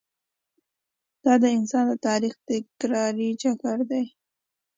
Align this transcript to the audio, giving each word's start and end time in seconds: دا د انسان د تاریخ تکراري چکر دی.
دا 1.23 1.33
د 1.43 1.45
انسان 1.57 1.85
د 1.89 1.93
تاریخ 2.07 2.33
تکراري 2.49 3.29
چکر 3.41 3.77
دی. 3.89 4.03